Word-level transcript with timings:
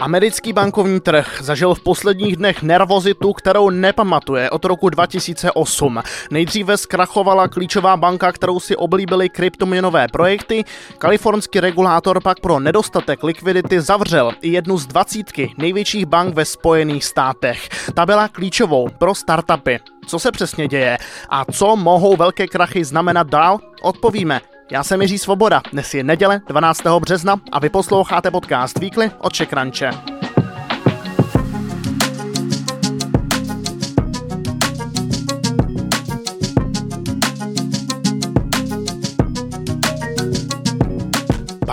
Americký 0.00 0.52
bankovní 0.52 1.00
trh 1.00 1.38
zažil 1.40 1.74
v 1.74 1.80
posledních 1.80 2.36
dnech 2.36 2.62
nervozitu, 2.62 3.32
kterou 3.32 3.70
nepamatuje 3.70 4.50
od 4.50 4.64
roku 4.64 4.88
2008. 4.88 6.02
Nejdříve 6.30 6.76
zkrachovala 6.76 7.48
klíčová 7.48 7.96
banka, 7.96 8.32
kterou 8.32 8.60
si 8.60 8.76
oblíbily 8.76 9.28
kryptoměnové 9.28 10.08
projekty. 10.08 10.64
Kalifornský 10.98 11.60
regulátor 11.60 12.22
pak 12.22 12.40
pro 12.40 12.60
nedostatek 12.60 13.22
likvidity 13.22 13.80
zavřel 13.80 14.32
i 14.40 14.48
jednu 14.48 14.78
z 14.78 14.86
dvacítky 14.86 15.54
největších 15.58 16.06
bank 16.06 16.34
ve 16.34 16.44
Spojených 16.44 17.04
státech. 17.04 17.68
Ta 17.94 18.06
byla 18.06 18.28
klíčovou 18.28 18.88
pro 18.98 19.14
startupy. 19.14 19.78
Co 20.06 20.18
se 20.18 20.32
přesně 20.32 20.68
děje 20.68 20.98
a 21.28 21.44
co 21.52 21.76
mohou 21.76 22.16
velké 22.16 22.46
krachy 22.46 22.84
znamenat 22.84 23.26
dál, 23.26 23.58
odpovíme 23.82 24.40
já 24.74 24.84
jsem 24.84 25.02
Jiří 25.02 25.18
Svoboda, 25.18 25.62
dnes 25.72 25.94
je 25.94 26.04
neděle 26.04 26.40
12. 26.46 26.82
března 27.00 27.40
a 27.52 27.58
vy 27.58 27.68
posloucháte 27.68 28.30
podcast 28.30 28.78
Weekly 28.78 29.10
od 29.18 29.32
Čekranče. 29.32 30.13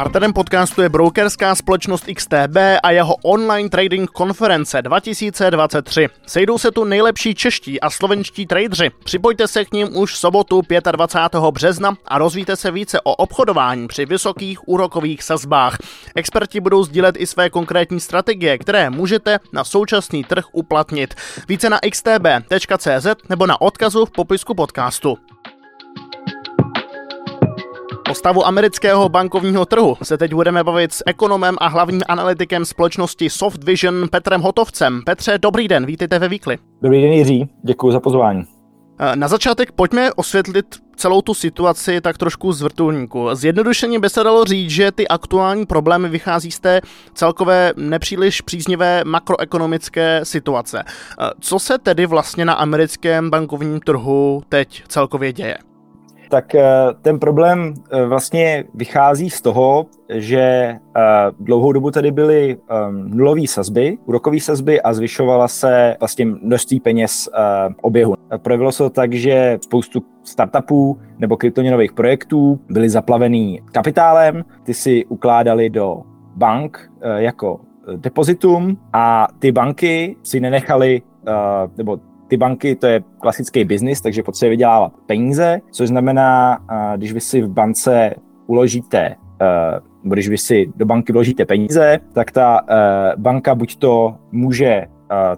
Partnerem 0.02 0.34
podcastu 0.34 0.82
je 0.82 0.90
brokerská 0.90 1.56
společnost 1.56 2.06
XTB 2.16 2.58
a 2.84 2.92
jeho 2.92 3.16
online 3.16 3.70
trading 3.70 4.12
konference 4.12 4.82
2023. 4.82 6.08
Sejdou 6.28 6.58
se 6.58 6.72
tu 6.72 6.84
nejlepší 6.84 7.36
čeští 7.36 7.82
a 7.82 7.90
slovenští 7.90 8.46
tradeři. 8.46 8.92
Připojte 9.04 9.48
se 9.48 9.66
k 9.66 9.74
ním 9.74 9.98
už 9.98 10.14
v 10.14 10.18
sobotu 10.18 10.62
25. 10.92 11.42
března 11.52 11.96
a 12.08 12.18
rozvíte 12.18 12.56
se 12.56 12.72
více 12.72 13.02
o 13.02 13.16
obchodování 13.16 13.88
při 13.88 14.06
vysokých 14.06 14.68
úrokových 14.68 15.24
sazbách. 15.24 15.78
Experti 16.16 16.60
budou 16.60 16.84
sdílet 16.84 17.16
i 17.18 17.28
své 17.28 17.50
konkrétní 17.50 18.00
strategie, 18.00 18.58
které 18.58 18.90
můžete 18.90 19.40
na 19.54 19.64
současný 19.64 20.24
trh 20.24 20.46
uplatnit. 20.52 21.16
Více 21.48 21.70
na 21.70 21.80
xtb.cz 21.92 23.08
nebo 23.30 23.48
na 23.48 23.62
odkazu 23.62 24.06
v 24.06 24.12
popisku 24.12 24.54
podcastu. 24.54 25.18
O 28.12 28.16
stavu 28.16 28.46
amerického 28.46 29.10
bankovního 29.10 29.66
trhu 29.66 29.98
se 30.04 30.18
teď 30.18 30.34
budeme 30.34 30.64
bavit 30.64 30.94
s 30.94 31.04
ekonomem 31.06 31.56
a 31.60 31.68
hlavním 31.68 32.02
analytikem 32.08 32.66
společnosti 32.66 33.30
Softvision 33.30 34.08
Petrem 34.12 34.42
Hotovcem. 34.42 35.02
Petře, 35.06 35.38
dobrý 35.38 35.68
den, 35.68 35.86
vítejte 35.86 36.20
ve 36.20 36.30
Výkli. 36.30 36.58
Dobrý 36.82 37.02
den 37.02 37.12
Jiří, 37.12 37.50
děkuji 37.64 37.92
za 37.92 38.00
pozvání. 38.00 38.44
Eh, 39.00 39.16
na 39.16 39.28
začátek 39.28 39.72
pojďme 39.72 40.14
osvětlit 40.14 40.66
celou 40.96 41.22
tu 41.22 41.34
situaci 41.34 42.02
tak 42.02 42.18
trošku 42.18 42.54
z 42.54 42.62
vrtulníku. 42.62 43.28
Zjednodušeně 43.34 44.00
by 44.00 44.10
se 44.10 44.24
dalo 44.24 44.46
říct, 44.46 44.70
že 44.72 44.92
ty 44.92 45.08
aktuální 45.08 45.66
problémy 45.66 46.10
vychází 46.10 46.52
z 46.52 46.60
té 46.60 46.82
celkové 47.14 47.74
nepříliš 47.78 48.42
příznivé 48.42 49.04
makroekonomické 49.06 50.20
situace. 50.24 50.84
Eh, 50.88 51.30
co 51.40 51.60
se 51.60 51.78
tedy 51.78 52.06
vlastně 52.06 52.46
na 52.46 52.54
americkém 52.54 53.30
bankovním 53.30 53.80
trhu 53.80 54.44
teď 54.50 54.84
celkově 54.88 55.34
děje? 55.34 55.58
Tak 56.32 56.56
eh, 56.56 56.64
ten 57.02 57.20
problém 57.20 57.74
eh, 57.92 58.06
vlastně 58.06 58.64
vychází 58.74 59.30
z 59.30 59.42
toho, 59.42 59.86
že 60.10 60.40
eh, 60.40 61.02
dlouhou 61.40 61.72
dobu 61.72 61.92
tady 61.92 62.12
byly 62.12 62.58
ehm, 62.70 63.10
nulové 63.10 63.48
sazby, 63.48 63.98
úrokové 64.06 64.40
sazby 64.40 64.82
a 64.82 64.94
zvyšovala 64.94 65.48
se 65.48 65.96
vlastně 66.00 66.26
množství 66.26 66.80
peněz 66.80 67.30
oběhu. 67.82 68.16
Projevilo 68.38 68.72
se 68.72 68.84
to 68.84 68.90
tak, 68.90 69.14
že 69.14 69.58
spoustu 69.62 70.04
startupů 70.24 71.00
nebo 71.20 71.38
kryptoměnových 71.38 71.94
projektů 71.94 72.60
byly 72.70 72.90
zaplavený 72.90 73.62
kapitálem, 73.72 74.46
ty 74.64 74.74
si 74.74 75.06
ukládali 75.06 75.70
do 75.70 76.02
bank 76.36 76.92
jako 77.18 77.60
depozitum 77.96 78.78
a 78.94 79.28
ty 79.40 79.52
banky 79.52 80.16
si 80.24 80.40
nenechali 80.40 81.02
nebo 81.78 82.00
ty 82.32 82.38
banky, 82.38 82.76
to 82.76 82.88
je 82.88 83.04
klasický 83.20 83.64
biznis, 83.64 84.02
takže 84.02 84.24
potřebuje 84.24 84.50
vydělávat 84.50 84.92
peníze, 85.06 85.62
což 85.72 85.88
znamená, 85.88 86.60
když 86.96 87.14
vy 87.14 87.22
si 87.22 87.42
v 87.42 87.50
bance 87.50 88.16
uložíte 88.48 89.16
když 90.04 90.30
vy 90.30 90.38
si 90.38 90.74
do 90.76 90.86
banky 90.86 91.14
vložíte 91.14 91.46
peníze, 91.46 92.00
tak 92.14 92.32
ta 92.32 92.62
banka 93.18 93.56
buď 93.56 93.76
to 93.76 94.16
může 94.32 94.86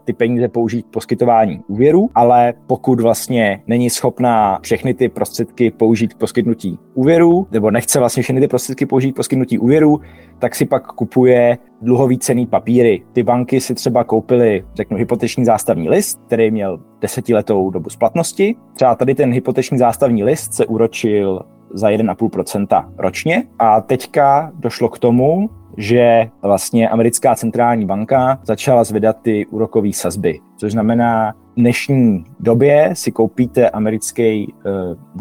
ty 0.05 0.13
peníze 0.13 0.47
použít 0.47 0.85
k 0.85 0.89
poskytování 0.89 1.61
úvěru, 1.67 2.09
ale 2.15 2.53
pokud 2.67 2.99
vlastně 2.99 3.63
není 3.67 3.89
schopná 3.89 4.59
všechny 4.61 4.93
ty 4.93 5.09
prostředky 5.09 5.71
použít 5.71 6.13
k 6.13 6.17
poskytnutí 6.17 6.79
úvěru, 6.93 7.47
nebo 7.51 7.71
nechce 7.71 7.99
vlastně 7.99 8.23
všechny 8.23 8.41
ty 8.41 8.47
prostředky 8.47 8.85
použít 8.85 9.11
k 9.11 9.15
poskytnutí 9.15 9.59
úvěru, 9.59 9.99
tak 10.39 10.55
si 10.55 10.65
pak 10.65 10.87
kupuje 10.87 11.57
dluhový 11.81 12.17
cený 12.17 12.45
papíry. 12.45 13.03
Ty 13.13 13.23
banky 13.23 13.61
si 13.61 13.75
třeba 13.75 14.03
koupily, 14.03 14.65
řeknu, 14.75 14.97
hypoteční 14.97 15.45
zástavní 15.45 15.89
list, 15.89 16.19
který 16.25 16.51
měl 16.51 16.79
desetiletou 17.01 17.69
dobu 17.69 17.89
splatnosti. 17.89 18.55
Třeba 18.73 18.95
tady 18.95 19.15
ten 19.15 19.31
hypoteční 19.31 19.77
zástavní 19.77 20.23
list 20.23 20.53
se 20.53 20.65
úročil 20.65 21.41
za 21.73 21.89
1,5% 21.89 22.85
ročně 22.97 23.43
a 23.59 23.81
teďka 23.81 24.51
došlo 24.55 24.89
k 24.89 24.99
tomu, 24.99 25.49
že 25.77 26.29
vlastně 26.41 26.89
americká 26.89 27.35
centrální 27.35 27.85
banka 27.85 28.39
začala 28.43 28.83
zvedat 28.83 29.17
ty 29.21 29.45
úrokové 29.45 29.93
sazby, 29.93 30.39
což 30.57 30.71
znamená, 30.71 31.31
v 31.31 31.55
dnešní 31.55 32.25
době 32.39 32.89
si 32.93 33.11
koupíte 33.11 33.69
americký 33.69 34.53
uh, 34.53 34.71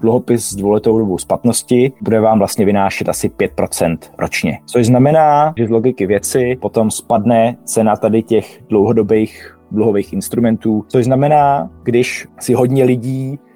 dluhopis 0.01 0.51
s 0.51 0.55
dvouletou 0.55 0.99
dobou 0.99 1.19
splatnosti, 1.19 1.93
bude 2.01 2.21
vám 2.21 2.39
vlastně 2.39 2.65
vynášet 2.65 3.09
asi 3.09 3.29
5% 3.29 3.99
ročně. 4.19 4.59
Což 4.67 4.87
znamená, 4.87 5.55
že 5.57 5.67
z 5.67 5.71
logiky 5.71 6.07
věci 6.07 6.57
potom 6.61 6.91
spadne 6.91 7.57
cena 7.65 7.97
tady 7.97 8.23
těch 8.23 8.62
dlouhodobých 8.69 9.59
dluhových 9.71 10.12
instrumentů, 10.12 10.85
což 10.89 11.05
znamená, 11.05 11.71
když 11.83 12.27
si 12.41 12.55
hodně 12.55 12.85
lidí 12.85 13.39
Eh, 13.39 13.52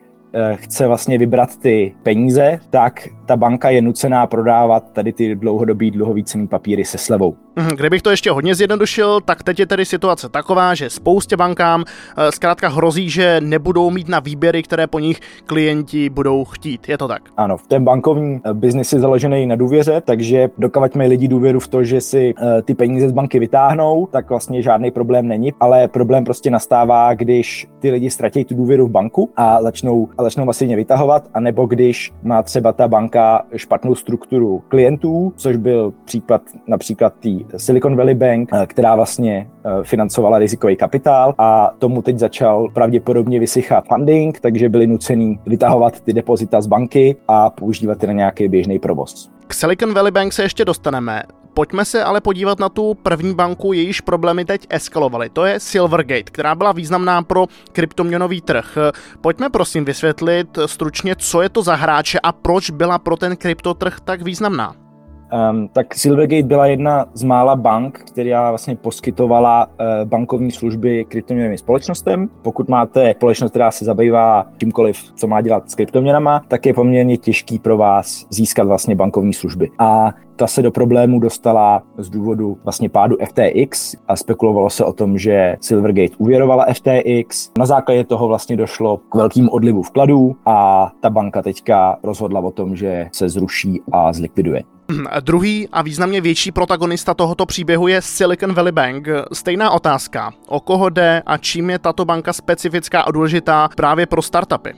chce 0.55 0.87
vlastně 0.87 1.19
vybrat 1.19 1.57
ty 1.57 1.95
peníze, 2.03 2.59
tak 2.71 3.09
ta 3.27 3.37
banka 3.37 3.71
je 3.71 3.83
nucená 3.83 4.27
prodávat 4.27 4.93
tady 4.93 5.13
ty 5.13 5.35
dlouhodobý 5.35 5.91
dluhový 5.91 6.25
cený 6.25 6.49
papíry 6.49 6.85
se 6.85 6.99
slevou. 6.99 7.46
Kdybych 7.77 8.03
to 8.03 8.11
ještě 8.11 8.31
hodně 8.31 8.55
zjednodušil, 8.55 9.21
tak 9.21 9.43
teď 9.43 9.59
je 9.59 9.67
tedy 9.67 9.85
situace 9.85 10.29
taková, 10.29 10.75
že 10.75 10.91
spoustě 10.91 11.37
bankám 11.37 11.85
eh, 12.17 12.33
zkrátka 12.33 12.69
hrozí, 12.69 13.11
že 13.11 13.41
nebudou 13.41 13.91
mít 13.91 14.09
na 14.09 14.21
výběry, 14.21 14.63
které 14.63 14.87
po 14.87 14.99
nich 14.99 15.21
klienti 15.47 16.11
budou 16.11 16.45
chtít. 16.45 16.89
Je 16.89 16.99
to 16.99 17.09
tak? 17.09 17.23
Ano, 17.37 17.57
v 17.57 17.67
ten 17.67 17.85
bankovní 17.85 18.41
eh, 18.45 18.55
biznis 18.55 18.93
je 18.93 19.01
založený 19.01 19.47
na 19.47 19.57
důvěře, 19.57 20.03
takže 20.05 20.49
dokavať 20.59 20.95
mají 20.95 21.09
lidi 21.09 21.29
důvěru 21.29 21.61
v 21.61 21.69
to, 21.69 21.85
že 21.85 22.01
si 22.01 22.35
ty 22.63 22.75
peníze 22.75 23.09
z 23.09 23.13
banky 23.13 23.39
vytáhnou, 23.39 24.09
tak 24.13 24.29
vlastně 24.31 24.63
žádný 24.63 24.91
problém 24.91 25.29
není, 25.29 25.53
ale 25.61 25.89
problém 25.89 26.25
prostě 26.25 26.51
nastává, 26.51 27.15
když 27.15 27.67
ty 27.79 27.91
lidi 27.91 28.11
ztratí 28.11 28.45
tu 28.45 28.55
důvěru 28.55 28.87
v 28.87 28.91
banku 28.91 29.31
a 29.37 29.63
začnou, 29.63 30.09
a 30.19 30.23
začnou 30.23 30.45
masivně 30.45 30.77
vytahovat, 30.77 31.29
anebo 31.35 31.67
když 31.67 32.13
má 32.23 32.43
třeba 32.43 32.73
ta 32.73 32.89
banka 32.89 33.43
špatnou 33.57 33.95
strukturu 33.95 34.63
klientů, 34.69 35.33
což 35.37 35.57
byl 35.57 35.93
případ 36.05 36.43
například 36.67 37.15
té 37.15 37.46
Silicon 37.57 37.97
Valley 37.97 38.15
Bank, 38.15 38.49
eh, 38.53 38.67
která 38.67 38.95
vlastně 38.95 39.51
eh, 39.65 39.71
financovala 39.83 40.39
rizikový 40.39 40.77
kapitál 40.77 41.35
a 41.39 41.71
tomu 41.79 42.03
teď 42.03 42.19
začal 42.19 42.69
pravděpodobně 42.75 43.41
vysychat 43.41 43.85
funding, 43.89 44.41
takže 44.41 44.69
byli 44.69 44.87
nuceni 44.87 45.39
vytahovat 45.47 46.01
ty 46.01 46.13
depozita 46.13 46.61
z 46.61 46.67
banky 46.67 47.17
a 47.29 47.51
používat 47.51 48.03
je 48.03 48.07
na 48.07 48.13
nějaký 48.13 48.49
běžný 48.49 48.79
provoz. 48.79 49.31
K 49.47 49.55
Silicon 49.55 49.95
Valley 49.95 50.13
Bank 50.13 50.33
se 50.33 50.43
ještě 50.43 50.65
dostaneme. 50.65 51.23
Pojďme 51.55 51.85
se 51.85 52.05
ale 52.05 52.21
podívat 52.21 52.59
na 52.59 52.69
tu 52.69 52.95
první 52.95 53.35
banku, 53.35 53.73
jejíž 53.73 54.01
problémy 54.01 54.45
teď 54.45 54.67
eskalovaly. 54.71 55.31
To 55.31 55.45
je 55.45 55.61
Silvergate, 55.61 56.23
která 56.23 56.55
byla 56.55 56.73
významná 56.73 57.23
pro 57.23 57.47
kryptoměnový 57.73 58.41
trh. 58.41 58.79
Pojďme 59.21 59.51
prosím 59.51 59.85
vysvětlit 59.85 60.59
stručně, 60.67 61.15
co 61.19 61.43
je 61.43 61.49
to 61.49 61.63
za 61.63 61.75
hráče 61.75 62.21
a 62.23 62.33
proč 62.33 62.71
byla 62.71 62.99
pro 62.99 63.17
ten 63.17 63.37
kryptotrh 63.37 64.01
tak 64.05 64.23
významná. 64.23 64.86
Um, 65.33 65.69
tak 65.69 65.95
Silvergate 65.95 66.43
byla 66.43 66.67
jedna 66.67 67.07
z 67.15 67.23
mála 67.23 67.57
bank, 67.57 67.99
která 67.99 68.51
vlastně 68.51 68.77
poskytovala 68.77 69.67
uh, 69.67 70.09
bankovní 70.09 70.51
služby 70.51 71.05
kryptoměnovým 71.05 71.59
společnostem. 71.59 72.29
Pokud 72.43 72.69
máte 72.69 73.15
společnost, 73.17 73.51
která 73.51 73.71
se 73.71 73.85
zabývá 73.85 74.47
čímkoliv, 74.59 74.97
co 75.15 75.27
má 75.27 75.41
dělat 75.41 75.71
s 75.71 75.75
kryptoměnama, 75.75 76.43
tak 76.49 76.67
je 76.67 76.75
poměrně 76.75 77.17
těžký 77.17 77.59
pro 77.59 77.77
vás 77.77 78.27
získat 78.31 78.67
vlastně 78.67 78.95
bankovní 78.95 79.33
služby. 79.33 79.71
A 79.79 80.13
ta 80.37 80.47
se 80.47 80.63
do 80.63 80.71
problému 80.71 81.21
dostala 81.21 81.83
z 81.99 82.11
důvodu 82.11 82.59
vlastně 82.65 82.89
pádu 82.89 83.17
FTX 83.25 83.97
a 84.09 84.17
spekulovalo 84.17 84.71
se 84.71 84.85
o 84.85 84.93
tom, 84.93 85.19
že 85.19 85.57
Silvergate 85.61 86.17
uvěrovala 86.19 86.67
FTX. 86.73 87.51
Na 87.59 87.67
základě 87.67 88.05
toho 88.05 88.29
vlastně 88.29 88.57
došlo 88.57 88.97
k 88.97 89.15
velkým 89.15 89.49
odlivu 89.49 89.83
vkladů 89.83 90.37
a 90.47 90.91
ta 91.01 91.11
banka 91.11 91.43
teďka 91.43 91.99
rozhodla 92.03 92.41
o 92.41 92.51
tom, 92.51 92.77
že 92.77 93.09
se 93.13 93.29
zruší 93.29 93.83
a 93.93 94.13
zlikviduje. 94.13 94.63
Druhý 95.21 95.69
a 95.73 95.83
významně 95.83 96.21
větší 96.21 96.53
protagonista 96.53 97.15
tohoto 97.15 97.47
příběhu 97.47 97.89
je 97.89 98.03
Silicon 98.03 98.55
Valley 98.55 98.73
Bank. 98.73 99.09
Stejná 99.33 99.71
otázka. 99.71 100.33
O 100.47 100.61
koho 100.61 100.91
jde 100.91 101.23
a 101.27 101.37
čím 101.39 101.71
je 101.71 101.79
tato 101.79 102.05
banka 102.05 102.33
specifická 102.33 103.01
a 103.01 103.11
důležitá 103.11 103.69
právě 103.77 104.07
pro 104.07 104.23
startupy? 104.23 104.75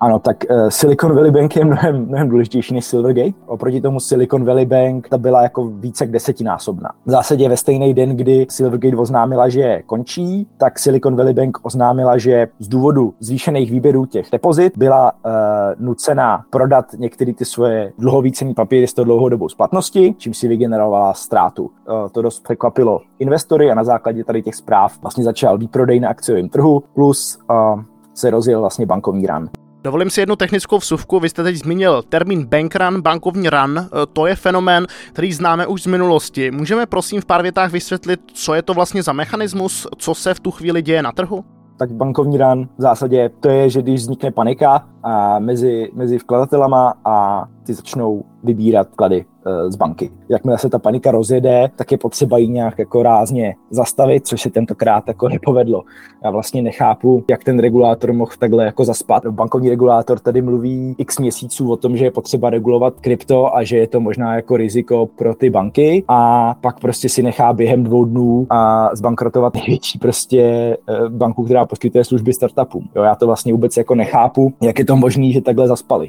Ano, 0.00 0.18
tak 0.18 0.36
uh, 0.50 0.68
Silicon 0.68 1.14
Valley 1.14 1.30
Bank 1.30 1.56
je 1.56 1.64
mnohem, 1.64 2.06
mnohem 2.06 2.28
důležitější 2.28 2.74
než 2.74 2.84
Silvergate. 2.84 3.32
Oproti 3.46 3.80
tomu 3.80 4.00
Silicon 4.00 4.44
Valley 4.44 4.66
Bank 4.66 5.08
ta 5.08 5.18
byla 5.18 5.42
jako 5.42 5.66
více 5.66 6.04
jak 6.04 6.10
desetinásobná. 6.10 6.90
V 7.06 7.10
zásadě 7.10 7.48
ve 7.48 7.56
stejný 7.56 7.94
den, 7.94 8.16
kdy 8.16 8.46
Silvergate 8.50 8.96
oznámila, 8.96 9.48
že 9.48 9.82
končí, 9.86 10.48
tak 10.56 10.78
Silicon 10.78 11.16
Valley 11.16 11.34
Bank 11.34 11.58
oznámila, 11.62 12.18
že 12.18 12.48
z 12.58 12.68
důvodu 12.68 13.14
zvýšených 13.20 13.70
výběrů 13.70 14.06
těch 14.06 14.26
depozit 14.32 14.78
byla 14.78 15.12
uh, 15.12 15.30
nucena 15.78 16.44
prodat 16.50 16.84
některé 16.98 17.34
ty 17.34 17.44
svoje 17.44 17.92
dluhový 17.98 18.32
cenní 18.32 18.54
papíry 18.54 18.86
s 18.86 18.94
tou 18.94 19.04
dlouhodobou 19.04 19.48
splatnosti, 19.48 20.14
čím 20.18 20.34
si 20.34 20.48
vygenerovala 20.48 21.14
ztrátu. 21.14 21.62
Uh, 21.62 22.08
to 22.12 22.22
dost 22.22 22.42
překvapilo 22.42 23.00
investory 23.18 23.70
a 23.70 23.74
na 23.74 23.84
základě 23.84 24.24
tady 24.24 24.42
těch 24.42 24.54
zpráv 24.54 24.98
vlastně 25.02 25.24
začal 25.24 25.58
výprodej 25.58 26.00
na 26.00 26.08
akciovém 26.08 26.48
trhu, 26.48 26.82
plus 26.94 27.38
uh, 27.50 27.80
se 28.14 28.30
rozjel 28.30 28.60
vlastně 28.60 28.86
bankovní 28.86 29.26
ran. 29.26 29.48
Dovolím 29.82 30.10
si 30.10 30.20
jednu 30.20 30.36
technickou 30.36 30.78
vsuvku. 30.78 31.20
Vy 31.20 31.28
jste 31.28 31.42
teď 31.42 31.56
zmínil 31.56 32.02
termín 32.02 32.46
bankrun, 32.46 33.02
bankovní 33.02 33.48
run. 33.50 33.78
E, 33.78 33.86
to 34.12 34.26
je 34.26 34.34
fenomén, 34.34 34.86
který 35.12 35.32
známe 35.32 35.66
už 35.66 35.82
z 35.82 35.86
minulosti. 35.86 36.50
Můžeme 36.50 36.86
prosím 36.86 37.20
v 37.20 37.24
pár 37.24 37.42
větách 37.42 37.72
vysvětlit, 37.72 38.20
co 38.32 38.54
je 38.54 38.62
to 38.62 38.74
vlastně 38.74 39.02
za 39.02 39.12
mechanismus, 39.12 39.86
co 39.96 40.14
se 40.14 40.34
v 40.34 40.40
tu 40.40 40.50
chvíli 40.50 40.82
děje 40.82 41.02
na 41.02 41.12
trhu? 41.12 41.44
tak 41.78 41.92
bankovní 41.92 42.38
run 42.38 42.68
v 42.78 42.82
zásadě 42.82 43.30
to 43.40 43.48
je, 43.48 43.70
že 43.70 43.82
když 43.82 44.00
vznikne 44.00 44.30
panika 44.30 44.88
a 45.02 45.38
mezi, 45.38 45.90
mezi 45.94 46.18
vkladatelama 46.18 46.94
a 47.04 47.44
ty 47.66 47.74
začnou 47.74 48.24
vybírat 48.44 48.88
klady 48.96 49.24
e, 49.46 49.70
z 49.70 49.76
banky. 49.76 50.10
Jakmile 50.28 50.58
se 50.58 50.70
ta 50.70 50.78
panika 50.78 51.10
rozjede, 51.10 51.70
tak 51.76 51.92
je 51.92 51.98
potřeba 51.98 52.38
ji 52.38 52.48
nějak 52.48 52.78
jako 52.78 53.02
rázně 53.02 53.54
zastavit, 53.70 54.26
což 54.26 54.42
se 54.42 54.50
tentokrát 54.50 55.08
jako 55.08 55.28
nepovedlo. 55.28 55.82
Já 56.24 56.30
vlastně 56.30 56.62
nechápu, 56.62 57.24
jak 57.30 57.44
ten 57.44 57.58
regulátor 57.58 58.12
mohl 58.12 58.30
takhle 58.38 58.64
jako 58.64 58.84
zaspat. 58.84 59.26
Bankovní 59.26 59.70
regulátor 59.70 60.18
tady 60.18 60.42
mluví 60.42 60.94
x 60.98 61.18
měsíců 61.18 61.72
o 61.72 61.76
tom, 61.76 61.96
že 61.96 62.04
je 62.04 62.10
potřeba 62.10 62.50
regulovat 62.50 63.00
krypto 63.00 63.56
a 63.56 63.64
že 63.64 63.76
je 63.76 63.86
to 63.86 64.00
možná 64.00 64.36
jako 64.36 64.56
riziko 64.56 65.06
pro 65.06 65.34
ty 65.34 65.50
banky 65.50 66.04
a 66.08 66.54
pak 66.60 66.80
prostě 66.80 67.08
si 67.08 67.22
nechá 67.22 67.52
během 67.52 67.84
dvou 67.84 68.04
dnů 68.04 68.46
a 68.50 68.90
zbankrotovat 68.92 69.54
největší 69.54 69.98
prostě 69.98 70.42
e, 70.42 70.76
banku, 71.08 71.44
která 71.44 71.66
poskytuje 71.66 72.04
služby 72.04 72.32
startupům. 72.32 72.88
Jo, 72.96 73.02
já 73.02 73.14
to 73.14 73.26
vlastně 73.26 73.52
vůbec 73.52 73.76
jako 73.76 73.94
nechápu, 73.94 74.52
jak 74.62 74.78
je 74.78 74.84
to 74.88 74.96
možné, 74.96 75.32
že 75.32 75.40
takhle 75.40 75.68
zaspali. 75.68 76.08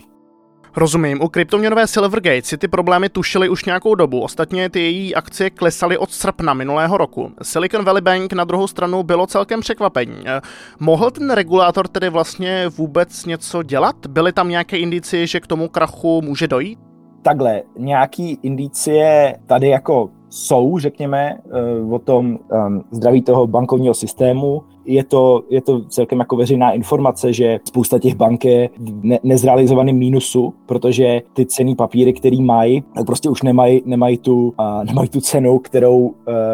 Rozumím, 0.75 1.21
u 1.21 1.27
kryptoměnové 1.27 1.87
Silvergate 1.87 2.41
si 2.41 2.57
ty 2.57 2.67
problémy 2.67 3.09
tušily 3.09 3.49
už 3.49 3.65
nějakou 3.65 3.95
dobu, 3.95 4.21
ostatně 4.21 4.69
ty 4.69 4.79
její 4.79 5.15
akcie 5.15 5.49
klesaly 5.49 5.97
od 5.97 6.11
srpna 6.11 6.53
minulého 6.53 6.97
roku. 6.97 7.31
Silicon 7.41 7.85
Valley 7.85 8.01
Bank 8.01 8.33
na 8.33 8.43
druhou 8.43 8.67
stranu 8.67 9.03
bylo 9.03 9.27
celkem 9.27 9.59
překvapení. 9.59 10.15
Eh, 10.25 10.41
mohl 10.79 11.11
ten 11.11 11.31
regulátor 11.31 11.87
tedy 11.87 12.09
vlastně 12.09 12.67
vůbec 12.67 13.25
něco 13.25 13.63
dělat? 13.63 13.95
Byly 14.07 14.33
tam 14.33 14.49
nějaké 14.49 14.77
indicie, 14.77 15.27
že 15.27 15.39
k 15.39 15.47
tomu 15.47 15.69
krachu 15.69 16.21
může 16.21 16.47
dojít? 16.47 16.79
Takhle, 17.21 17.61
nějaký 17.77 18.39
indicie 18.43 19.35
tady 19.45 19.67
jako 19.67 20.09
jsou, 20.29 20.79
řekněme, 20.79 21.37
eh, 21.37 21.93
o 21.93 21.99
tom 21.99 22.39
um, 22.67 22.83
zdraví 22.91 23.21
toho 23.21 23.47
bankovního 23.47 23.93
systému. 23.93 24.61
Je 24.85 25.03
to, 25.03 25.43
je 25.49 25.61
to 25.61 25.81
celkem 25.81 26.19
jako 26.19 26.35
veřejná 26.35 26.71
informace, 26.71 27.33
že 27.33 27.59
spousta 27.67 27.99
těch 27.99 28.15
bank 28.15 28.45
je 28.45 28.69
ne- 28.79 29.19
nezrealizovaném 29.23 29.95
mínusu, 29.95 30.53
protože 30.65 31.21
ty 31.33 31.45
cený 31.45 31.75
papíry, 31.75 32.13
který 32.13 32.41
mají, 32.41 32.83
tak 32.95 33.05
prostě 33.05 33.29
už 33.29 33.43
nemají, 33.43 33.81
nemají, 33.85 34.17
tu, 34.17 34.53
nemají 34.83 35.09
tu 35.09 35.21
cenu, 35.21 35.59
kterou, 35.59 35.99
uh, 35.99 36.13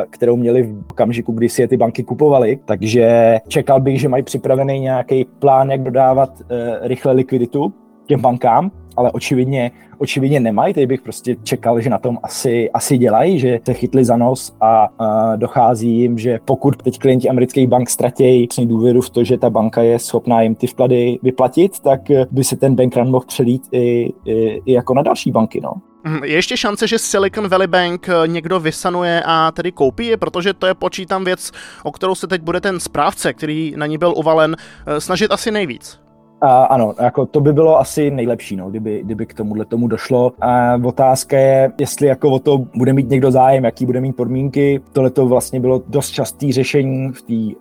kterou 0.09 0.35
měli 0.35 0.63
v 0.63 0.83
okamžiku, 0.91 1.31
kdy 1.31 1.49
si 1.49 1.61
je 1.61 1.67
ty 1.67 1.77
banky 1.77 2.03
kupovaly. 2.03 2.59
Takže 2.65 3.37
čekal 3.47 3.81
bych, 3.81 4.01
že 4.01 4.09
mají 4.09 4.23
připravený 4.23 4.79
nějaký 4.79 5.25
plán, 5.39 5.71
jak 5.71 5.83
dodávat 5.83 6.29
uh, 6.39 6.47
rychle 6.81 7.11
likviditu 7.11 7.73
těm 8.05 8.21
bankám, 8.21 8.71
ale 8.97 9.11
očividně, 9.11 9.71
očividně 9.97 10.39
nemají, 10.39 10.73
teď 10.73 10.87
bych 10.87 11.01
prostě 11.01 11.35
čekal, 11.43 11.81
že 11.81 11.89
na 11.89 11.97
tom 11.97 12.17
asi, 12.23 12.71
asi 12.71 12.97
dělají, 12.97 13.39
že 13.39 13.59
se 13.65 13.73
chytli 13.73 14.05
za 14.05 14.17
nos 14.17 14.55
a, 14.61 14.87
a 14.99 15.35
dochází 15.35 15.99
jim, 15.99 16.17
že 16.17 16.39
pokud 16.45 16.83
teď 16.83 16.99
klienti 16.99 17.29
amerických 17.29 17.67
bank 17.67 17.89
ztratějí 17.89 18.47
důvěru 18.65 19.01
v 19.01 19.09
to, 19.09 19.23
že 19.23 19.37
ta 19.37 19.49
banka 19.49 19.81
je 19.81 19.99
schopná 19.99 20.41
jim 20.41 20.55
ty 20.55 20.67
vklady 20.67 21.19
vyplatit, 21.23 21.79
tak 21.79 22.01
by 22.31 22.43
se 22.43 22.55
ten 22.55 22.75
bankrun 22.75 23.11
mohl 23.11 23.25
přelít 23.25 23.61
i, 23.71 24.13
i, 24.25 24.61
i 24.65 24.73
jako 24.73 24.93
na 24.93 25.01
další 25.01 25.31
banky. 25.31 25.61
No. 25.61 25.73
Mhm, 26.05 26.23
je 26.23 26.33
ještě 26.33 26.57
šance, 26.57 26.87
že 26.87 26.99
Silicon 26.99 27.47
Valley 27.47 27.67
Bank 27.67 28.09
eh, 28.09 28.27
někdo 28.27 28.59
vysanuje 28.59 29.23
a 29.25 29.51
tedy 29.51 29.71
koupí 29.71 30.05
je, 30.05 30.17
protože 30.17 30.53
to 30.53 30.67
je 30.67 30.73
počítám 30.73 31.25
věc, 31.25 31.51
o 31.83 31.91
kterou 31.91 32.15
se 32.15 32.27
teď 32.27 32.41
bude 32.41 32.61
ten 32.61 32.79
správce, 32.79 33.33
který 33.33 33.73
na 33.75 33.85
ní 33.85 33.97
byl 33.97 34.13
uvalen, 34.17 34.55
eh, 34.87 35.01
snažit 35.01 35.31
asi 35.31 35.51
nejvíc. 35.51 36.04
A 36.41 36.63
ano, 36.63 36.93
jako 37.01 37.25
to 37.25 37.41
by 37.41 37.53
bylo 37.53 37.79
asi 37.79 38.11
nejlepší, 38.11 38.55
no, 38.55 38.69
kdyby, 38.69 39.01
kdyby 39.03 39.25
k 39.25 39.33
tomuhle 39.33 39.65
tomu 39.65 39.87
došlo. 39.87 40.31
A 40.41 40.75
otázka 40.83 41.37
je, 41.37 41.71
jestli 41.79 42.07
jako 42.07 42.29
o 42.29 42.39
to 42.39 42.57
bude 42.75 42.93
mít 42.93 43.09
někdo 43.09 43.31
zájem, 43.31 43.63
jaký 43.63 43.85
bude 43.85 44.01
mít 44.01 44.15
podmínky. 44.15 44.81
Tohle 44.93 45.09
to 45.09 45.27
vlastně 45.27 45.59
bylo 45.59 45.81
dost 45.87 46.09
častý 46.09 46.51
řešení 46.51 47.11
v 47.11 47.21
té 47.21 47.33
uh, 47.33 47.51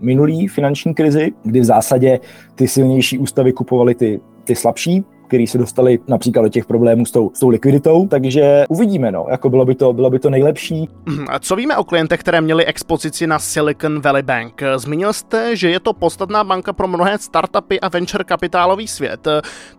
minulé 0.00 0.48
finanční 0.48 0.94
krizi, 0.94 1.32
kdy 1.42 1.60
v 1.60 1.64
zásadě 1.64 2.20
ty 2.54 2.68
silnější 2.68 3.18
ústavy 3.18 3.52
kupovaly 3.52 3.94
ty, 3.94 4.20
ty 4.44 4.54
slabší 4.54 5.04
který 5.30 5.46
se 5.46 5.58
dostali 5.58 5.98
například 6.08 6.42
do 6.42 6.48
těch 6.48 6.66
problémů 6.66 7.06
s 7.06 7.10
tou, 7.10 7.30
s 7.34 7.40
tou 7.40 7.48
likviditou, 7.48 8.08
takže 8.08 8.64
uvidíme, 8.68 9.12
no, 9.12 9.26
jako 9.30 9.50
bylo 9.50 9.64
by 9.64 9.74
to, 9.74 9.92
bylo 9.92 10.10
by 10.10 10.18
to 10.18 10.30
nejlepší. 10.30 10.88
Mhm, 11.06 11.26
a 11.28 11.38
co 11.38 11.56
víme 11.56 11.76
o 11.76 11.84
klientech, 11.84 12.20
které 12.20 12.40
měli 12.40 12.66
expozici 12.66 13.26
na 13.26 13.38
Silicon 13.38 14.00
Valley 14.00 14.22
Bank? 14.22 14.62
Zmínil 14.76 15.12
jste, 15.12 15.56
že 15.56 15.70
je 15.70 15.80
to 15.80 15.92
podstatná 15.92 16.44
banka 16.44 16.72
pro 16.72 16.88
mnohé 16.88 17.18
startupy 17.18 17.80
a 17.80 17.88
venture 17.88 18.24
kapitálový 18.24 18.88
svět. 18.88 19.28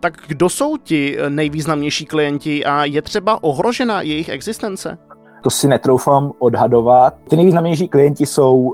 Tak 0.00 0.14
kdo 0.26 0.48
jsou 0.48 0.76
ti 0.76 1.18
nejvýznamnější 1.28 2.06
klienti 2.06 2.64
a 2.64 2.84
je 2.84 3.02
třeba 3.02 3.42
ohrožena 3.44 4.02
jejich 4.02 4.28
existence? 4.28 4.98
To 5.42 5.50
si 5.50 5.68
netroufám 5.68 6.32
odhadovat. 6.38 7.14
Ty 7.28 7.36
nejvýznamnější 7.36 7.88
klienti 7.88 8.26
jsou, 8.26 8.56
uh, 8.56 8.72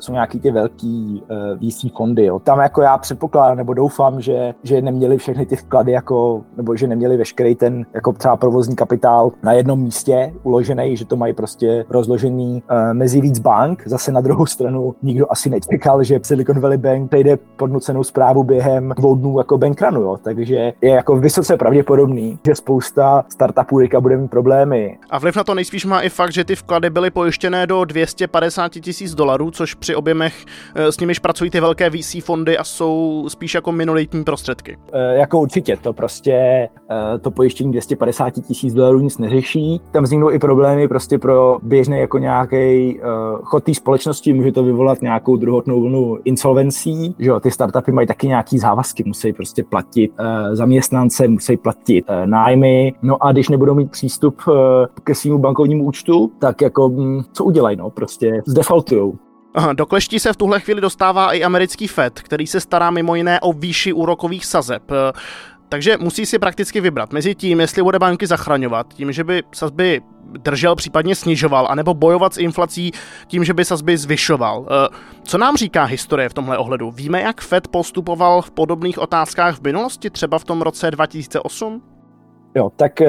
jsou 0.00 0.12
nějaký 0.12 0.40
ty 0.40 0.50
velký 0.50 1.22
uh, 1.62 1.70
VC 1.70 1.96
fondy. 1.96 2.24
Jo. 2.24 2.38
Tam 2.38 2.58
jako 2.58 2.82
já 2.82 2.98
předpokládám 2.98 3.56
nebo 3.56 3.74
doufám, 3.74 4.20
že, 4.20 4.54
že 4.62 4.82
neměli 4.82 5.18
všechny 5.18 5.46
ty 5.46 5.56
vklady, 5.56 5.92
jako, 5.92 6.42
nebo 6.56 6.76
že 6.76 6.86
neměli 6.86 7.16
veškerý 7.16 7.54
ten 7.54 7.86
jako 7.94 8.12
třeba 8.12 8.36
provozní 8.36 8.76
kapitál 8.76 9.32
na 9.42 9.52
jednom 9.52 9.80
místě 9.80 10.32
uložený, 10.42 10.96
že 10.96 11.04
to 11.04 11.16
mají 11.16 11.32
prostě 11.32 11.84
rozložený 11.88 12.62
uh, 12.70 12.94
mezi 12.94 13.20
víc 13.20 13.38
bank. 13.38 13.82
Zase 13.86 14.12
na 14.12 14.20
druhou 14.20 14.46
stranu 14.46 14.94
nikdo 15.02 15.26
asi 15.30 15.50
nečekal, 15.50 16.02
že 16.02 16.20
Silicon 16.22 16.60
Valley 16.60 16.78
Bank 16.78 17.10
přejde 17.10 17.38
pod 17.56 17.72
nucenou 17.72 18.04
zprávu 18.04 18.44
během 18.44 18.94
dvou 18.96 19.14
dnů 19.14 19.38
jako 19.38 19.58
bankrunu, 19.58 20.00
jo. 20.00 20.18
takže 20.22 20.72
je 20.80 20.90
jako 20.90 21.16
vysoce 21.16 21.56
pravděpodobný, 21.56 22.38
že 22.46 22.54
spousta 22.54 23.24
startupů 23.28 23.80
bude 24.00 24.16
mít 24.16 24.30
problémy. 24.30 24.98
A 25.10 25.18
vliv 25.18 25.36
na 25.36 25.44
to 25.44 25.54
nejspíš 25.54 25.84
má 25.84 26.01
i 26.02 26.08
fakt, 26.08 26.32
že 26.32 26.44
ty 26.44 26.56
vklady 26.56 26.90
byly 26.90 27.10
pojištěné 27.10 27.66
do 27.66 27.84
250 27.84 28.72
tisíc 28.72 29.14
dolarů, 29.14 29.50
což 29.50 29.74
při 29.74 29.94
objemech 29.94 30.44
eh, 30.74 30.92
s 30.92 31.00
nimiž 31.00 31.18
pracují 31.18 31.50
ty 31.50 31.60
velké 31.60 31.90
VC 31.90 32.16
fondy 32.24 32.58
a 32.58 32.64
jsou 32.64 33.24
spíš 33.28 33.54
jako 33.54 33.72
minoritní 33.72 34.24
prostředky. 34.24 34.78
E, 34.92 35.14
jako 35.14 35.40
určitě, 35.40 35.76
to 35.76 35.92
prostě 35.92 36.32
e, 36.32 36.68
to 37.20 37.30
pojištění 37.30 37.72
250 37.72 38.30
tisíc 38.30 38.74
dolarů 38.74 39.00
nic 39.00 39.18
neřeší. 39.18 39.80
Tam 39.90 40.04
vzniknou 40.04 40.30
i 40.30 40.38
problémy 40.38 40.88
prostě 40.88 41.18
pro 41.18 41.58
běžný 41.62 41.98
jako 41.98 42.18
nějaký 42.18 42.56
e, 42.56 43.00
chod 43.42 43.64
té 43.64 43.74
společnosti, 43.74 44.32
může 44.32 44.52
to 44.52 44.64
vyvolat 44.64 45.02
nějakou 45.02 45.36
druhotnou 45.36 45.80
vlnu 45.80 46.18
insolvencí, 46.24 47.14
že 47.18 47.28
jo, 47.28 47.40
ty 47.40 47.50
startupy 47.50 47.92
mají 47.92 48.06
taky 48.06 48.26
nějaký 48.26 48.58
závazky, 48.58 49.04
musí 49.06 49.32
prostě 49.32 49.64
platit 49.64 50.12
e, 50.18 50.56
zaměstnance, 50.56 51.28
musí 51.28 51.56
platit 51.56 52.04
e, 52.08 52.26
nájmy, 52.26 52.94
no 53.02 53.24
a 53.24 53.32
když 53.32 53.48
nebudou 53.48 53.74
mít 53.74 53.90
přístup 53.90 54.40
e, 54.48 54.52
ke 55.04 55.14
svému 55.14 55.38
bankovnímu 55.38 55.86
účtu, 55.92 56.32
tak 56.38 56.60
jako 56.60 56.88
hm, 56.88 57.22
co 57.32 57.44
udělají, 57.44 57.76
no, 57.76 57.90
prostě 57.90 58.42
zdefaultujou. 58.46 59.18
Do 59.72 59.86
kleští 59.86 60.18
se 60.18 60.32
v 60.32 60.36
tuhle 60.36 60.60
chvíli 60.60 60.80
dostává 60.80 61.32
i 61.32 61.44
americký 61.44 61.88
FED, 61.88 62.20
který 62.20 62.46
se 62.46 62.60
stará 62.60 62.90
mimo 62.90 63.14
jiné 63.14 63.40
o 63.40 63.52
výši 63.52 63.92
úrokových 63.92 64.46
sazeb. 64.46 64.82
Takže 65.68 65.96
musí 66.00 66.26
si 66.26 66.38
prakticky 66.38 66.80
vybrat 66.80 67.12
mezi 67.12 67.34
tím, 67.34 67.60
jestli 67.60 67.82
bude 67.82 67.98
banky 67.98 68.26
zachraňovat, 68.26 68.94
tím, 68.94 69.12
že 69.12 69.24
by 69.24 69.42
sazby 69.52 70.00
držel, 70.38 70.76
případně 70.76 71.14
snižoval, 71.14 71.66
anebo 71.70 71.94
bojovat 71.94 72.34
s 72.34 72.38
inflací 72.38 72.92
tím, 73.26 73.44
že 73.44 73.54
by 73.54 73.64
sazby 73.64 73.96
zvyšoval. 73.96 74.66
Co 75.22 75.38
nám 75.38 75.56
říká 75.56 75.84
historie 75.84 76.28
v 76.28 76.34
tomhle 76.34 76.58
ohledu? 76.58 76.90
Víme, 76.90 77.20
jak 77.20 77.40
Fed 77.40 77.68
postupoval 77.68 78.42
v 78.42 78.50
podobných 78.50 78.98
otázkách 78.98 79.58
v 79.58 79.62
minulosti, 79.62 80.10
třeba 80.10 80.38
v 80.38 80.44
tom 80.44 80.62
roce 80.62 80.90
2008? 80.90 81.82
Jo, 82.54 82.70
tak 82.76 83.00
uh, 83.00 83.06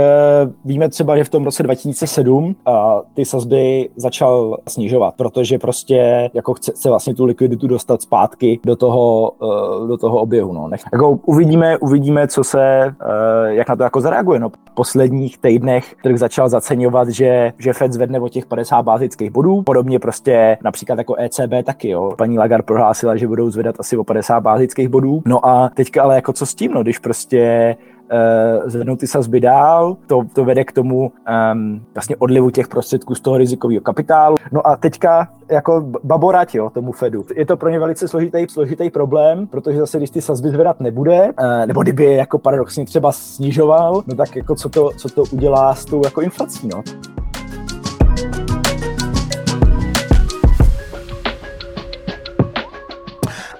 víme 0.65 0.89
třeba, 0.89 1.17
že 1.17 1.23
v 1.23 1.29
tom 1.29 1.45
roce 1.45 1.63
2007 1.63 2.45
uh, 2.45 2.73
ty 3.13 3.25
sazby 3.25 3.89
začal 3.95 4.57
snižovat, 4.67 5.13
protože 5.17 5.59
prostě 5.59 6.29
jako 6.33 6.53
chce, 6.53 6.71
chce 6.71 6.89
vlastně 6.89 7.15
tu 7.15 7.25
likviditu 7.25 7.67
dostat 7.67 8.01
zpátky 8.01 8.59
do 8.65 8.75
toho, 8.75 9.31
uh, 9.31 9.87
do 9.87 9.97
toho 9.97 10.19
oběhu. 10.19 10.53
No. 10.53 10.67
Nech, 10.67 10.81
jako 10.93 11.19
uvidíme, 11.25 11.77
uvidíme, 11.77 12.27
co 12.27 12.43
se, 12.43 12.85
uh, 12.87 13.47
jak 13.47 13.69
na 13.69 13.75
to 13.75 13.83
jako 13.83 14.01
zareaguje. 14.01 14.39
No. 14.39 14.49
V 14.49 14.73
posledních 14.73 15.37
týdnech 15.37 15.95
trh 16.03 16.17
začal 16.17 16.49
zaceňovat, 16.49 17.09
že, 17.09 17.53
že 17.57 17.73
Fed 17.73 17.93
zvedne 17.93 18.19
o 18.19 18.29
těch 18.29 18.45
50 18.45 18.81
bázických 18.81 19.31
bodů. 19.31 19.61
Podobně 19.61 19.99
prostě 19.99 20.57
například 20.63 20.97
jako 20.97 21.15
ECB 21.19 21.53
taky. 21.63 21.89
Jo. 21.89 22.13
Paní 22.17 22.39
Lagarde 22.39 22.63
prohlásila, 22.63 23.15
že 23.15 23.27
budou 23.27 23.49
zvedat 23.49 23.75
asi 23.79 23.97
o 23.97 24.03
50 24.03 24.39
bázických 24.39 24.89
bodů. 24.89 25.21
No 25.25 25.45
a 25.45 25.69
teďka 25.73 26.03
ale 26.03 26.15
jako 26.15 26.33
co 26.33 26.45
s 26.45 26.55
tím, 26.55 26.71
no, 26.73 26.83
když 26.83 26.99
prostě 26.99 27.75
uh, 28.11 28.69
zvednout 28.69 28.99
ty 28.99 29.07
sazby 29.07 29.39
dál, 29.39 29.97
to, 30.07 30.21
to 30.33 30.45
vede 30.45 30.63
k 30.63 30.71
tomu 30.71 31.11
um, 31.53 31.81
vlastně 31.93 32.15
odlivu 32.15 32.49
těch 32.49 32.67
prostředků 32.67 33.15
z 33.15 33.21
toho 33.21 33.37
rizikového 33.37 33.81
kapitálu. 33.81 34.35
No 34.51 34.67
a 34.67 34.75
teďka 34.75 35.27
jako 35.51 35.91
baborať, 36.03 36.55
jo, 36.55 36.69
tomu 36.69 36.91
Fedu. 36.91 37.25
Je 37.35 37.45
to 37.45 37.57
pro 37.57 37.69
ně 37.69 37.79
velice 37.79 38.07
složitý, 38.07 38.45
složitý 38.49 38.89
problém, 38.89 39.47
protože 39.47 39.79
zase, 39.79 39.97
když 39.97 40.09
ty 40.09 40.21
sazby 40.21 40.49
zvedat 40.49 40.79
nebude, 40.79 41.23
uh, 41.39 41.65
nebo 41.65 41.83
kdyby 41.83 42.03
je 42.03 42.15
jako 42.15 42.39
paradoxně 42.39 42.85
třeba 42.85 43.11
snižoval, 43.11 44.03
no 44.07 44.15
tak 44.15 44.35
jako 44.35 44.55
co 44.55 44.69
to, 44.69 44.89
co 44.97 45.09
to 45.09 45.23
udělá 45.31 45.75
s 45.75 45.85
tou 45.85 46.01
jako 46.05 46.21
inflací, 46.21 46.67
no. 46.67 46.83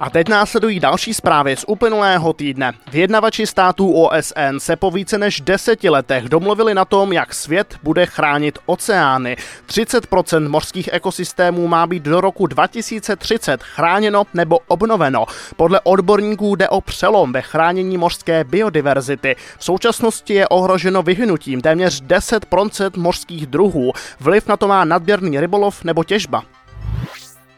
A 0.04 0.10
teď 0.10 0.30
následují 0.30 0.80
další 0.80 1.14
zprávy 1.14 1.56
z 1.56 1.66
uplynulého 1.68 2.34
týdne. 2.34 2.74
Vyjednavači 2.92 3.48
států 3.48 3.94
OSN 3.94 4.58
se 4.58 4.76
po 4.76 4.92
více 4.92 5.18
než 5.18 5.42
deseti 5.42 5.90
letech 5.90 6.30
domluvili 6.30 6.74
na 6.74 6.86
tom, 6.86 7.14
jak 7.14 7.34
svět 7.34 7.76
bude 7.84 8.06
chránit 8.06 8.60
oceány. 8.66 9.38
30% 9.68 10.50
mořských 10.50 10.90
ekosystémů 10.92 11.68
má 11.68 11.88
být 11.88 12.04
do 12.04 12.22
roku 12.22 12.48
2030 12.48 13.64
chráněno 13.64 14.24
nebo 14.34 14.60
obnoveno. 14.68 15.26
Podle 15.56 15.80
odborníků 15.84 16.56
jde 16.56 16.70
o 16.70 16.82
přelom 16.82 17.34
ve 17.34 17.42
chránění 17.42 17.98
mořské 17.98 18.44
biodiverzity. 18.44 19.36
V 19.58 19.64
současnosti 19.64 20.34
je 20.34 20.48
ohroženo 20.48 21.04
vyhnutím 21.04 21.62
téměř 21.62 22.04
10% 22.04 22.92
mořských 22.98 23.48
druhů. 23.48 23.92
Vliv 24.20 24.48
na 24.48 24.58
to 24.58 24.68
má 24.68 24.86
nadměrný 24.86 25.40
rybolov 25.40 25.84
nebo 25.84 26.04
těžba. 26.04 26.44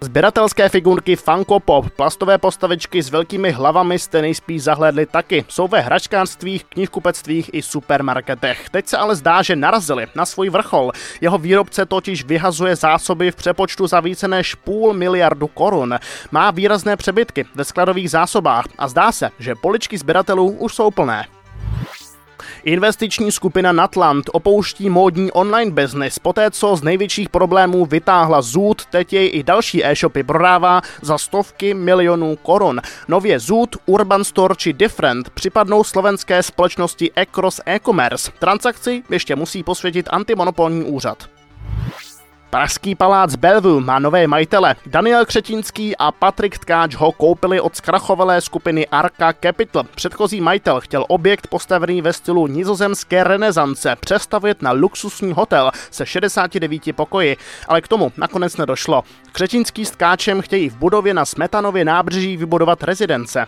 Sběratelské 0.06 0.70
figurky 0.70 1.16
Funko 1.16 1.60
Pop, 1.60 1.90
plastové 1.90 2.38
postavičky 2.38 3.04
s 3.04 3.10
velkými 3.10 3.52
hlavami 3.52 4.00
jste 4.00 4.22
nejspíš 4.22 4.64
zahlédli 4.64 5.06
taky. 5.06 5.46
Jsou 5.48 5.68
ve 5.68 5.82
hračkářstvích, 5.82 6.64
knihkupectvích 6.64 7.50
i 7.54 7.62
supermarketech. 7.62 8.70
Teď 8.70 8.88
se 8.88 8.98
ale 8.98 9.16
zdá, 9.16 9.42
že 9.42 9.56
narazili 9.56 10.08
na 10.16 10.26
svůj 10.26 10.50
vrchol. 10.50 10.92
Jeho 11.22 11.38
výrobce 11.38 11.86
totiž 11.86 12.26
vyhazuje 12.26 12.76
zásoby 12.76 13.32
v 13.32 13.36
přepočtu 13.36 13.88
za 13.88 14.00
více 14.00 14.28
než 14.28 14.56
půl 14.56 14.94
miliardu 14.94 15.48
korun. 15.48 15.96
Má 16.32 16.52
výrazné 16.52 16.98
přebytky 16.98 17.46
ve 17.56 17.64
skladových 17.64 18.10
zásobách 18.10 18.66
a 18.78 18.88
zdá 18.88 19.12
se, 19.12 19.30
že 19.40 19.56
poličky 19.56 19.98
sběratelů 19.98 20.50
už 20.50 20.76
jsou 20.76 20.92
plné. 20.92 21.26
Investiční 22.64 23.32
skupina 23.32 23.72
Natland 23.72 24.26
opouští 24.32 24.90
módní 24.90 25.32
online 25.32 25.72
business. 25.72 26.20
Poté, 26.20 26.52
co 26.52 26.76
z 26.76 26.84
největších 26.84 27.30
problémů 27.30 27.86
vytáhla 27.86 28.42
Zoot, 28.42 28.86
teď 28.86 29.14
jej 29.14 29.30
i 29.34 29.44
další 29.44 29.86
e-shopy 29.86 30.24
prodává 30.24 30.82
za 31.02 31.18
stovky 31.18 31.74
milionů 31.74 32.36
korun. 32.36 32.82
Nově 33.08 33.40
Zoot, 33.40 33.76
Urban 33.86 34.24
Store 34.24 34.56
či 34.58 34.74
Different 34.74 35.30
připadnou 35.30 35.84
slovenské 35.84 36.44
společnosti 36.44 37.12
Ecross 37.16 37.62
e-commerce. 37.66 38.32
Transakci 38.40 39.04
ještě 39.10 39.36
musí 39.36 39.64
posvětit 39.64 40.08
antimonopolní 40.12 40.84
úřad. 40.84 41.30
Pražský 42.56 42.96
palác 42.96 43.36
Bellevue 43.36 43.82
má 43.82 44.00
nové 44.00 44.28
majitele. 44.28 44.76
Daniel 44.86 45.26
Křetínský 45.26 45.98
a 45.98 46.12
Patrik 46.12 46.58
Tkáč 46.58 46.96
ho 46.96 47.12
koupili 47.12 47.60
od 47.60 47.76
zkrachovalé 47.76 48.42
skupiny 48.42 48.88
Arca 48.88 49.34
Capital. 49.44 49.84
Předchozí 49.96 50.42
majitel 50.42 50.82
chtěl 50.82 51.06
objekt 51.08 51.48
postavený 51.48 52.02
ve 52.02 52.14
stylu 52.14 52.48
nizozemské 52.48 53.24
renesance 53.24 53.96
přestavět 54.00 54.62
na 54.62 54.72
luxusní 54.72 55.34
hotel 55.34 55.72
se 55.92 56.06
69 56.06 56.96
pokoji, 56.96 57.38
ale 57.68 57.82
k 57.82 57.88
tomu 57.88 58.12
nakonec 58.18 58.58
nedošlo. 58.58 59.04
Křetínský 59.32 59.86
s 59.86 59.92
Tkáčem 59.92 60.42
chtějí 60.42 60.70
v 60.70 60.76
budově 60.76 61.14
na 61.14 61.26
Smetanově 61.26 61.86
nábřeží 61.86 62.38
vybudovat 62.38 62.84
rezidence. 62.84 63.48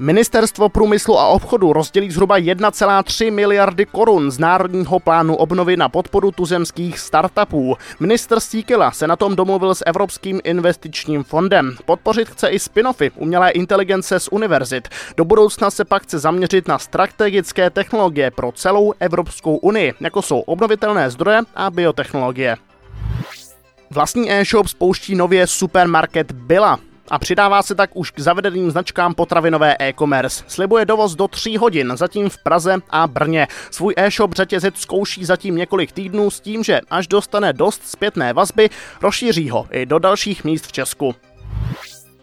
Ministerstvo 0.00 0.68
průmyslu 0.68 1.18
a 1.18 1.26
obchodu 1.26 1.72
rozdělí 1.72 2.10
zhruba 2.10 2.38
1,3 2.38 3.32
miliardy 3.32 3.86
korun 3.86 4.30
z 4.30 4.38
Národního 4.38 5.00
plánu 5.00 5.36
obnovy 5.36 5.76
na 5.76 5.88
podporu 5.88 6.30
tuzemských 6.30 6.98
startupů. 6.98 7.76
Minister 8.00 8.40
Síkela 8.40 8.90
se 8.90 9.06
na 9.06 9.16
tom 9.16 9.36
domluvil 9.36 9.74
s 9.74 9.84
Evropským 9.86 10.40
investičním 10.44 11.24
fondem. 11.24 11.76
Podpořit 11.84 12.28
chce 12.28 12.48
i 12.48 12.58
spin-offy 12.58 13.10
umělé 13.16 13.50
inteligence 13.50 14.20
z 14.20 14.28
univerzit. 14.28 14.88
Do 15.16 15.24
budoucna 15.24 15.70
se 15.70 15.84
pak 15.84 16.02
chce 16.02 16.18
zaměřit 16.18 16.68
na 16.68 16.78
strategické 16.78 17.70
technologie 17.70 18.30
pro 18.30 18.52
celou 18.52 18.92
Evropskou 19.00 19.56
unii, 19.56 19.94
jako 20.00 20.22
jsou 20.22 20.40
obnovitelné 20.40 21.10
zdroje 21.10 21.40
a 21.54 21.70
biotechnologie. 21.70 22.56
Vlastní 23.90 24.32
e-shop 24.32 24.68
spouští 24.68 25.14
nově 25.14 25.46
supermarket 25.46 26.32
Bila. 26.32 26.78
A 27.10 27.18
přidává 27.18 27.62
se 27.62 27.74
tak 27.74 27.90
už 27.94 28.10
k 28.10 28.20
zavedeným 28.20 28.70
značkám 28.70 29.14
potravinové 29.14 29.76
e-commerce. 29.78 30.44
Slibuje 30.46 30.84
dovoz 30.84 31.14
do 31.14 31.28
3 31.28 31.56
hodin, 31.56 31.92
zatím 31.96 32.28
v 32.28 32.38
Praze 32.38 32.76
a 32.90 33.06
Brně. 33.06 33.46
Svůj 33.70 33.94
e-shop 33.96 34.32
řetězec 34.32 34.76
zkouší 34.76 35.24
zatím 35.24 35.56
několik 35.56 35.92
týdnů 35.92 36.30
s 36.30 36.40
tím, 36.40 36.64
že 36.64 36.80
až 36.90 37.06
dostane 37.06 37.52
dost 37.52 37.82
zpětné 37.88 38.32
vazby, 38.32 38.70
rozšíří 39.02 39.50
ho 39.50 39.66
i 39.70 39.86
do 39.86 39.98
dalších 39.98 40.44
míst 40.44 40.66
v 40.66 40.72
Česku. 40.72 41.14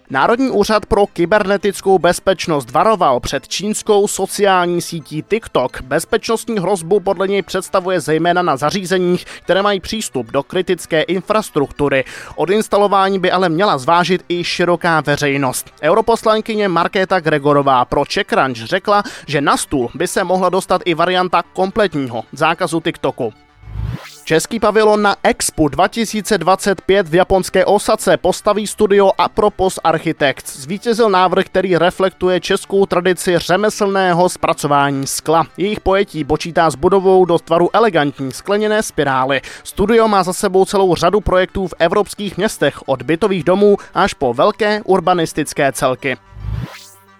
Národní 0.09 0.49
úřad 0.49 0.85
pro 0.85 1.07
kybernetickou 1.07 1.99
bezpečnost 1.99 2.71
varoval 2.71 3.19
před 3.19 3.47
čínskou 3.47 4.07
sociální 4.07 4.81
sítí 4.81 5.23
TikTok. 5.29 5.81
Bezpečnostní 5.81 6.59
hrozbu 6.59 6.99
podle 6.99 7.27
něj 7.27 7.41
představuje 7.41 7.99
zejména 7.99 8.41
na 8.41 8.57
zařízeních, 8.57 9.25
které 9.25 9.61
mají 9.61 9.79
přístup 9.79 10.31
do 10.31 10.43
kritické 10.43 11.01
infrastruktury. 11.01 12.03
Od 12.35 12.49
instalování 12.49 13.19
by 13.19 13.31
ale 13.31 13.49
měla 13.49 13.77
zvážit 13.77 14.25
i 14.29 14.43
široká 14.43 15.01
veřejnost. 15.01 15.71
Europoslankyně 15.81 16.67
Markéta 16.67 17.19
Gregorová 17.19 17.85
pro 17.85 18.05
CzechCrunch 18.05 18.57
řekla, 18.57 19.03
že 19.27 19.41
na 19.41 19.57
stůl 19.57 19.89
by 19.95 20.07
se 20.07 20.23
mohla 20.23 20.49
dostat 20.49 20.81
i 20.85 20.93
varianta 20.93 21.43
kompletního 21.53 22.23
zákazu 22.31 22.81
TikToku. 22.81 23.44
Český 24.25 24.59
pavilon 24.59 25.01
na 25.01 25.15
Expo 25.23 25.67
2025 25.67 27.07
v 27.07 27.15
japonské 27.15 27.65
Osace 27.65 28.17
postaví 28.17 28.67
studio 28.67 29.11
Apropos 29.17 29.79
Architects. 29.83 30.57
Zvítězil 30.57 31.09
návrh, 31.09 31.45
který 31.45 31.77
reflektuje 31.77 32.39
českou 32.39 32.85
tradici 32.85 33.37
řemeslného 33.37 34.29
zpracování 34.29 35.07
skla. 35.07 35.45
Jejich 35.57 35.79
pojetí 35.79 36.23
počítá 36.23 36.69
s 36.69 36.75
budovou 36.75 37.25
do 37.25 37.39
tvaru 37.39 37.69
elegantní 37.73 38.31
skleněné 38.31 38.83
spirály. 38.83 39.41
Studio 39.63 40.07
má 40.07 40.23
za 40.23 40.33
sebou 40.33 40.65
celou 40.65 40.95
řadu 40.95 41.21
projektů 41.21 41.67
v 41.67 41.73
evropských 41.79 42.37
městech, 42.37 42.79
od 42.85 43.01
bytových 43.01 43.43
domů 43.43 43.77
až 43.93 44.13
po 44.13 44.33
velké 44.33 44.81
urbanistické 44.81 45.71
celky. 45.71 46.17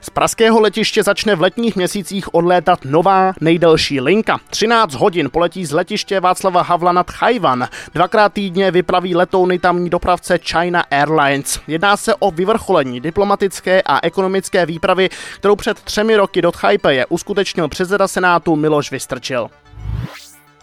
Z 0.05 0.09
pražského 0.09 0.59
letiště 0.59 1.03
začne 1.03 1.35
v 1.35 1.41
letních 1.41 1.75
měsících 1.75 2.33
odlétat 2.33 2.79
nová 2.85 3.33
nejdelší 3.41 4.01
linka. 4.01 4.39
13 4.49 4.93
hodin 4.93 5.29
poletí 5.29 5.65
z 5.65 5.71
letiště 5.71 6.19
Václava 6.19 6.61
Havla 6.61 6.91
nad 6.91 7.11
Chajvan. 7.11 7.67
Dvakrát 7.93 8.33
týdně 8.33 8.71
vypraví 8.71 9.15
letouny 9.15 9.59
tamní 9.59 9.89
dopravce 9.89 10.37
China 10.37 10.83
Airlines. 10.91 11.59
Jedná 11.67 11.97
se 11.97 12.15
o 12.15 12.31
vyvrcholení 12.31 13.01
diplomatické 13.01 13.81
a 13.81 13.99
ekonomické 14.03 14.65
výpravy, 14.65 15.09
kterou 15.35 15.55
před 15.55 15.79
třemi 15.79 16.15
roky 16.15 16.41
do 16.41 16.51
Tchajpeje 16.51 17.05
uskutečnil 17.05 17.67
předseda 17.67 18.07
Senátu 18.07 18.55
Miloš 18.55 18.91
Vystrčil. 18.91 19.49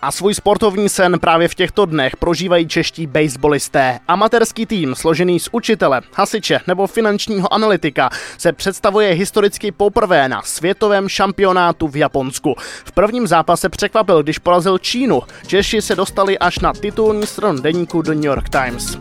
A 0.02 0.12
svůj 0.12 0.34
sportovní 0.34 0.88
sen 0.88 1.18
právě 1.18 1.48
v 1.48 1.54
těchto 1.54 1.86
dnech 1.86 2.16
prožívají 2.16 2.68
čeští 2.68 3.06
baseballisté. 3.06 3.98
Amatérský 4.08 4.66
tým, 4.66 4.94
složený 4.94 5.40
z 5.40 5.48
učitele, 5.52 6.00
hasiče 6.14 6.60
nebo 6.66 6.86
finančního 6.86 7.54
analytika, 7.54 8.10
se 8.38 8.52
představuje 8.52 9.12
historicky 9.12 9.72
poprvé 9.72 10.28
na 10.28 10.42
světovém 10.42 11.08
šampionátu 11.08 11.88
v 11.88 11.96
Japonsku. 11.96 12.54
V 12.84 12.92
prvním 12.92 13.26
zápase 13.26 13.68
překvapil, 13.68 14.22
když 14.22 14.38
porazil 14.38 14.78
Čínu. 14.78 15.22
Češi 15.46 15.82
se 15.82 15.96
dostali 15.96 16.38
až 16.38 16.58
na 16.58 16.72
titulní 16.72 17.26
stranu 17.26 17.60
deníku 17.60 18.02
The 18.02 18.14
New 18.14 18.24
York 18.24 18.48
Times. 18.48 18.98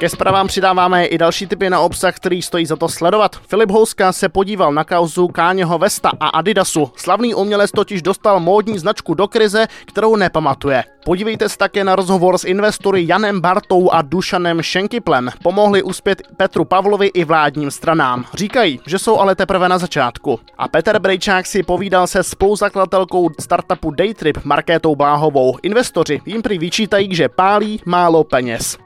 Ke 0.00 0.08
zprávám 0.08 0.46
přidáváme 0.46 1.04
i 1.04 1.18
další 1.18 1.46
typy 1.46 1.70
na 1.70 1.80
obsah, 1.80 2.16
který 2.16 2.42
stojí 2.42 2.66
za 2.66 2.76
to 2.76 2.88
sledovat. 2.88 3.36
Filip 3.48 3.70
Houska 3.70 4.12
se 4.12 4.28
podíval 4.28 4.72
na 4.72 4.84
kauzu 4.84 5.28
Káněho 5.28 5.78
Vesta 5.78 6.12
a 6.20 6.28
Adidasu. 6.28 6.90
Slavný 6.96 7.34
umělec 7.34 7.70
totiž 7.70 8.02
dostal 8.02 8.40
módní 8.40 8.78
značku 8.78 9.14
do 9.14 9.28
krize, 9.28 9.66
kterou 9.86 10.16
nepamatuje. 10.16 10.84
Podívejte 11.04 11.48
se 11.48 11.58
také 11.58 11.84
na 11.84 11.96
rozhovor 11.96 12.38
s 12.38 12.44
investory 12.44 13.06
Janem 13.08 13.40
Bartou 13.40 13.90
a 13.90 14.02
Dušanem 14.02 14.62
Šenkiplem. 14.62 15.30
Pomohli 15.42 15.82
uspět 15.82 16.22
Petru 16.36 16.64
Pavlovi 16.64 17.06
i 17.06 17.24
vládním 17.24 17.70
stranám. 17.70 18.24
Říkají, 18.34 18.80
že 18.86 18.98
jsou 18.98 19.18
ale 19.18 19.34
teprve 19.34 19.68
na 19.68 19.78
začátku. 19.78 20.40
A 20.58 20.68
Petr 20.68 20.98
Brejčák 20.98 21.46
si 21.46 21.62
povídal 21.62 22.06
se 22.06 22.22
spoluzakladatelkou 22.22 23.30
startupu 23.40 23.90
Daytrip 23.90 24.38
Markétou 24.44 24.96
Bláhovou. 24.96 25.56
Investoři 25.62 26.20
jim 26.26 26.42
prý 26.42 26.58
vyčítají, 26.58 27.14
že 27.14 27.28
pálí 27.28 27.80
málo 27.86 28.24
peněz. 28.24 28.78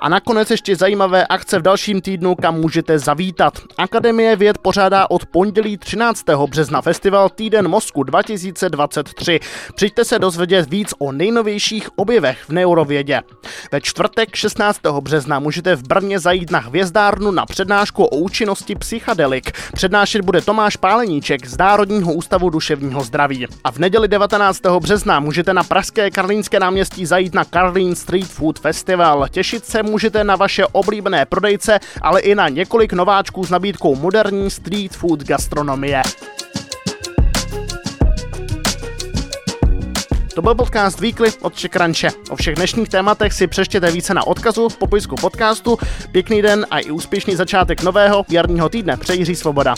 A 0.00 0.08
nakonec 0.08 0.50
ještě 0.50 0.76
zajímavé 0.76 1.26
akce 1.26 1.58
v 1.58 1.62
dalším 1.62 2.00
týdnu, 2.00 2.34
kam 2.34 2.54
můžete 2.60 2.98
zavítat. 2.98 3.52
Akademie 3.78 4.36
věd 4.36 4.58
pořádá 4.58 5.10
od 5.10 5.26
pondělí 5.26 5.78
13. 5.78 6.24
března 6.46 6.82
festival 6.82 7.28
Týden 7.28 7.68
mozku 7.68 8.02
2023. 8.02 9.40
Přijďte 9.74 10.04
se 10.04 10.18
dozvědět 10.18 10.70
víc 10.70 10.94
o 10.98 11.12
nejnovějších 11.12 11.88
objevech 11.96 12.38
v 12.48 12.52
neurovědě. 12.52 13.22
Ve 13.72 13.80
čtvrtek 13.80 14.36
16. 14.36 14.80
března 15.00 15.38
můžete 15.38 15.76
v 15.76 15.82
Brně 15.88 16.18
zajít 16.18 16.50
na 16.50 16.58
hvězdárnu 16.58 17.30
na 17.30 17.46
přednášku 17.46 18.04
o 18.04 18.16
účinnosti 18.16 18.74
psychadelik. 18.74 19.52
Přednášet 19.74 20.22
bude 20.22 20.40
Tomáš 20.40 20.76
Páleníček 20.76 21.46
z 21.46 21.58
Národního 21.58 22.12
ústavu 22.12 22.50
duševního 22.50 23.04
zdraví. 23.04 23.46
A 23.64 23.70
v 23.70 23.78
neděli 23.78 24.08
19. 24.08 24.60
března 24.80 25.20
můžete 25.20 25.54
na 25.54 25.64
Pražské 25.64 26.10
Karlínské 26.10 26.60
náměstí 26.60 27.06
zajít 27.06 27.34
na 27.34 27.44
Karlín 27.44 27.94
Street 27.94 28.26
Food 28.26 28.58
Festival. 28.58 29.28
Těšit 29.30 29.64
se 29.64 29.87
můžete 29.88 30.24
na 30.24 30.36
vaše 30.36 30.66
oblíbené 30.66 31.26
prodejce, 31.26 31.80
ale 32.02 32.20
i 32.20 32.34
na 32.34 32.48
několik 32.48 32.92
nováčků 32.92 33.44
s 33.44 33.50
nabídkou 33.50 33.96
moderní 33.96 34.50
street 34.50 34.96
food 34.96 35.24
gastronomie. 35.24 36.02
To 40.34 40.42
byl 40.42 40.54
podcast 40.54 41.00
Weekly 41.00 41.32
od 41.42 41.54
Čekranče. 41.54 42.08
O 42.30 42.36
všech 42.36 42.54
dnešních 42.54 42.88
tématech 42.88 43.32
si 43.32 43.46
přeštěte 43.46 43.90
více 43.90 44.14
na 44.14 44.26
odkazu 44.26 44.68
v 44.68 44.76
popisku 44.76 45.16
podcastu. 45.16 45.78
Pěkný 46.12 46.42
den 46.42 46.66
a 46.70 46.78
i 46.78 46.90
úspěšný 46.90 47.36
začátek 47.36 47.82
nového 47.82 48.24
jarního 48.30 48.68
týdne. 48.68 48.96
Přeji 48.96 49.36
Svoboda. 49.36 49.74